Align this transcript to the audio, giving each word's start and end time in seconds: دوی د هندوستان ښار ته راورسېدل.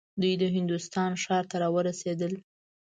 دوی 0.21 0.33
د 0.41 0.43
هندوستان 0.57 1.11
ښار 1.23 1.43
ته 1.51 1.55
راورسېدل. 1.63 2.33